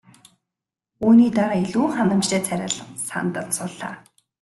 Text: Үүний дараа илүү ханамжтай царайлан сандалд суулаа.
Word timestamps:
Үүний 1.05 1.31
дараа 1.37 1.59
илүү 1.65 1.87
ханамжтай 1.95 2.41
царайлан 2.47 2.89
сандалд 3.09 3.51
суулаа. 3.57 3.95